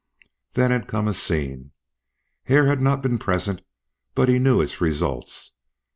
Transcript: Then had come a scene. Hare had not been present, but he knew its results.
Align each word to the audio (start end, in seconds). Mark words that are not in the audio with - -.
Then 0.53 0.71
had 0.71 0.87
come 0.87 1.07
a 1.07 1.13
scene. 1.13 1.73
Hare 2.45 2.65
had 2.65 2.81
not 2.81 3.03
been 3.03 3.19
present, 3.19 3.61
but 4.15 4.29
he 4.29 4.39
knew 4.39 4.59
its 4.59 4.81
results. 4.81 5.57